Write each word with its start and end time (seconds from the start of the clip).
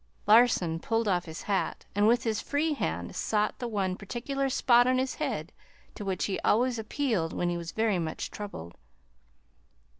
Larson 0.25 0.79
pulled 0.79 1.07
off 1.07 1.25
his 1.25 1.43
hat 1.43 1.85
and 1.93 2.07
with 2.07 2.23
his 2.23 2.41
free 2.41 2.73
hand 2.73 3.15
sought 3.15 3.59
the 3.59 3.67
one 3.67 3.95
particular 3.95 4.49
spot 4.49 4.87
on 4.87 4.97
his 4.97 5.13
head 5.13 5.51
to 5.93 6.03
which 6.03 6.25
he 6.25 6.39
always 6.39 6.79
appealed 6.79 7.33
when 7.33 7.49
he 7.49 7.55
was 7.57 7.71
very 7.71 7.99
much 7.99 8.31
troubled. 8.31 8.79